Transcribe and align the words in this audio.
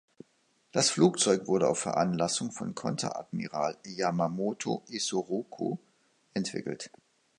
Das 0.71 0.89
Flugzeug 0.89 1.45
wurde 1.45 1.67
auf 1.69 1.77
Veranlassung 1.77 2.51
von 2.51 2.73
Konteradmiral 2.73 3.77
Yamamoto 3.85 4.83
Isoroku 4.89 5.77
entwickelt. 6.33 6.89